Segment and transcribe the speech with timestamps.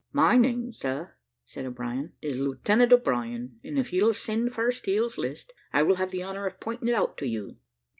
[0.13, 1.13] "My name, sir,"
[1.45, 5.97] said O'Brien, "is Lieutenant O'Brien; and if you'll send for a Steel's List, I will
[6.01, 7.57] have the honour of pointing it out to you.